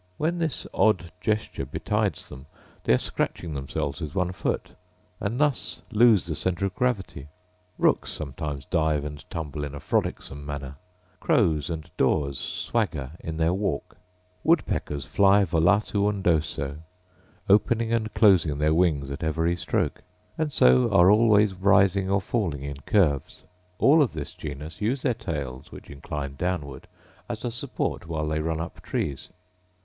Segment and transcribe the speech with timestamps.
[0.17, 2.47] When this odd gesture betides them,
[2.85, 4.71] they are scratching themselves with one foot,
[5.19, 7.27] and thus lose the centre of gravity.
[7.77, 10.77] Rooks sometimes dive and tumble in a frolicsome manner;
[11.19, 13.97] crows and daws swagger in their walk;
[14.43, 16.79] wood peckers fly volatu undoso,
[17.47, 20.01] opening and closing their wings at every stroke,
[20.35, 23.43] and so are always rising or falling in curves.
[23.77, 26.87] All of this genus use their tails, which incline downward,
[27.29, 29.29] as a support while they run up trees.